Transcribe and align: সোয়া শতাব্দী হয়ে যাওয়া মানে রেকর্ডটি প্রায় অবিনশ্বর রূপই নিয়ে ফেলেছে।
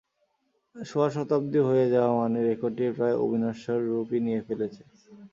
সোয়া 0.75 1.09
শতাব্দী 1.15 1.59
হয়ে 1.67 1.85
যাওয়া 1.93 2.13
মানে 2.19 2.39
রেকর্ডটি 2.49 2.85
প্রায় 2.97 3.15
অবিনশ্বর 3.23 3.77
রূপই 3.89 4.19
নিয়ে 4.25 4.41
ফেলেছে। 4.47 4.81